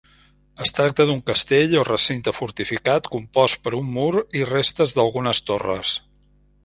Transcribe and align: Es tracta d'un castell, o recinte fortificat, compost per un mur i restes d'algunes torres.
Es 0.63 0.71
tracta 0.77 1.05
d'un 1.09 1.19
castell, 1.27 1.75
o 1.81 1.83
recinte 1.89 2.33
fortificat, 2.37 3.11
compost 3.17 3.63
per 3.67 3.75
un 3.81 3.93
mur 3.99 4.11
i 4.41 4.43
restes 4.55 4.97
d'algunes 4.97 5.43
torres. 5.51 5.97